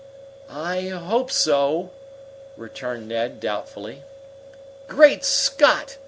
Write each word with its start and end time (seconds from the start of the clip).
"I 0.49 0.87
hope 0.87 1.31
so," 1.31 1.91
returned 2.57 3.07
Ned 3.07 3.39
doubtfully. 3.39 4.01
"Great 4.87 5.23
Scott!" 5.23 5.99